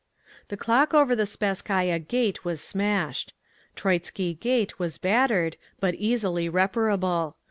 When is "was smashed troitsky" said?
2.43-4.33